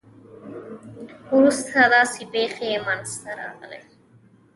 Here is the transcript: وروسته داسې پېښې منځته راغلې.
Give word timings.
وروسته 1.37 1.77
داسې 1.95 2.21
پېښې 2.33 2.69
منځته 2.85 3.29
راغلې. 3.41 3.81